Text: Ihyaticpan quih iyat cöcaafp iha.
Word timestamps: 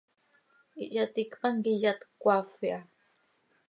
Ihyaticpan 0.83 1.55
quih 1.63 1.77
iyat 1.79 1.99
cöcaafp 2.19 2.59
iha. 2.67 2.79